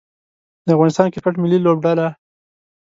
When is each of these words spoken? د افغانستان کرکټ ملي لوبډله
د 0.65 0.67
افغانستان 0.75 1.07
کرکټ 1.13 1.35
ملي 1.43 1.59
لوبډله 1.61 2.07